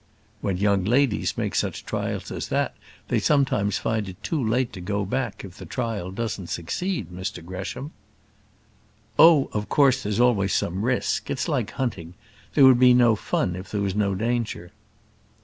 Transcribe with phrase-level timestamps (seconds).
[0.41, 2.73] "When young ladies make such trials as that,
[3.09, 7.45] they sometimes find it too late to go back if the trial doesn't succeed, Mr
[7.45, 7.91] Gresham."
[9.19, 11.29] "Oh, of course there's always some risk.
[11.29, 12.15] It's like hunting;
[12.55, 14.71] there would be no fun if there was no danger."